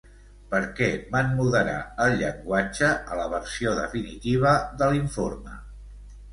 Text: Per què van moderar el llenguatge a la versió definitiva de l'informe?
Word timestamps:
Per 0.53 0.61
què 0.79 0.87
van 1.15 1.29
moderar 1.41 1.75
el 2.07 2.17
llenguatge 2.23 2.91
a 3.17 3.21
la 3.21 3.29
versió 3.37 3.77
definitiva 3.83 4.57
de 4.83 4.93
l'informe? 4.93 5.59